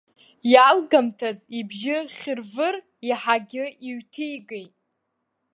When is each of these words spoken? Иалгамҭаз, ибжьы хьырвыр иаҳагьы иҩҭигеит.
Иалгамҭаз, 0.51 1.37
ибжьы 1.59 1.97
хьырвыр 2.17 2.75
иаҳагьы 3.07 3.65
иҩҭигеит. 3.87 4.73